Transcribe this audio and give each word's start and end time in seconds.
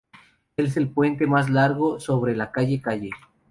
Es 0.57 0.77
el 0.77 0.89
puente 0.89 1.27
mas 1.27 1.51
largo 1.51 1.99
sobre 1.99 2.31
el 2.33 2.39
Calle-Calle. 2.51 3.11